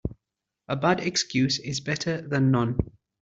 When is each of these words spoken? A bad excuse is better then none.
A 0.67 0.75
bad 0.75 0.99
excuse 1.01 1.59
is 1.59 1.79
better 1.79 2.23
then 2.27 2.49
none. 2.49 2.75